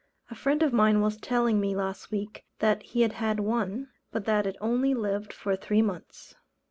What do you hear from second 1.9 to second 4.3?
week, that he had had one, but